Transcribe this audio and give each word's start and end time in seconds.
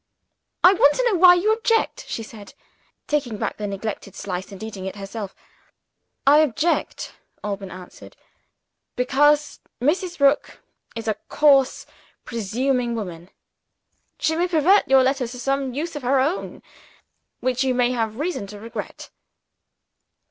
"I 0.63 0.73
want 0.73 0.95
to 0.95 1.05
know 1.07 1.19
why 1.19 1.35
you 1.35 1.53
object," 1.53 2.05
she 2.07 2.23
said; 2.23 2.55
taking 3.05 3.37
back 3.37 3.57
the 3.57 3.67
neglected 3.67 4.15
slice, 4.15 4.51
and 4.51 4.63
eating 4.63 4.85
it 4.87 4.95
herself. 4.95 5.35
"I 6.25 6.39
object," 6.39 7.13
Alban 7.43 7.69
answered, 7.69 8.17
"because 8.95 9.59
Mrs. 9.79 10.19
Rook 10.19 10.63
is 10.95 11.07
a 11.07 11.17
coarse 11.29 11.85
presuming 12.25 12.95
woman. 12.95 13.29
She 14.17 14.35
may 14.35 14.47
pervert 14.47 14.87
your 14.87 15.03
letter 15.03 15.27
to 15.27 15.37
some 15.39 15.75
use 15.75 15.95
of 15.95 16.01
her 16.01 16.19
own, 16.19 16.63
which 17.39 17.63
you 17.63 17.75
may 17.75 17.91
have 17.91 18.17
reason 18.17 18.47
to 18.47 18.59
regret." 18.59 19.11